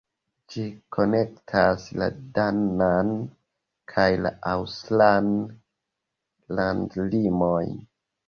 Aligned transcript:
Ĝi 0.51 0.63
konektas 0.95 1.83
la 2.01 2.05
danan 2.37 3.11
kaj 3.93 4.07
la 4.27 4.31
aŭstran 4.53 5.29
landlimojn. 6.61 7.77